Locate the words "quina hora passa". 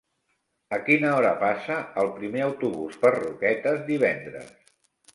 0.87-1.77